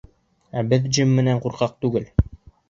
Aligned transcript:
Ә 0.61 0.63
беҙ 0.71 0.87
Джим 0.93 1.11
менән 1.19 1.43
ҡурҡаҡ 1.45 1.77
түгел. 1.87 2.11